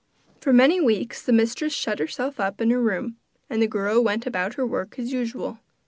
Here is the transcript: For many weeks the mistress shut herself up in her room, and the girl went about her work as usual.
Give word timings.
For 0.39 0.51
many 0.51 0.81
weeks 0.81 1.21
the 1.21 1.31
mistress 1.31 1.73
shut 1.73 1.99
herself 1.99 2.39
up 2.39 2.59
in 2.59 2.71
her 2.71 2.81
room, 2.81 3.17
and 3.51 3.61
the 3.61 3.67
girl 3.67 4.03
went 4.03 4.25
about 4.25 4.55
her 4.55 4.65
work 4.65 4.97
as 4.97 5.13
usual. 5.13 5.59